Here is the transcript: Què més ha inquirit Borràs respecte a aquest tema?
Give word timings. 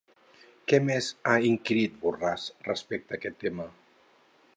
Què 0.71 0.77
més 0.85 1.09
ha 1.29 1.35
inquirit 1.49 1.99
Borràs 2.05 2.45
respecte 2.69 3.17
a 3.17 3.19
aquest 3.21 3.39
tema? 3.45 3.69